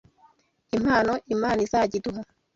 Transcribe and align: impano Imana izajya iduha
impano 0.77 1.13
Imana 1.35 1.59
izajya 1.65 1.95
iduha 1.99 2.21